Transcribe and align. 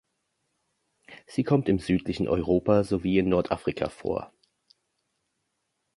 Sie 1.27 1.43
kommt 1.43 1.69
im 1.69 1.77
südlichen 1.77 2.27
Europa 2.27 2.83
sowie 2.83 3.19
in 3.19 3.29
Nordafrika 3.29 3.89
vor. 3.89 4.33